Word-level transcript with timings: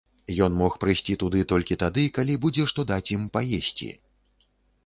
Ён 0.45 0.53
мог 0.61 0.77
прыйсці 0.83 1.17
туды 1.25 1.41
толькі 1.51 1.77
тады, 1.85 2.05
калі 2.15 2.39
будзе 2.47 2.65
што 2.73 2.89
даць 2.93 3.07
ім 3.17 3.29
паесці. 3.37 3.93